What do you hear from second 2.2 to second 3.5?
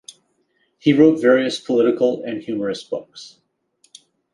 and humorous books.